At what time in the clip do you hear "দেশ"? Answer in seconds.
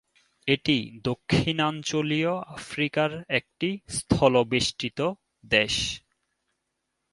5.51-5.75